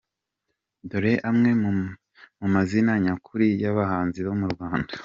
[0.89, 1.49] Dore amwe
[2.41, 4.93] mu mazina nyakuri y’abahanzi bo mu Rwanda:.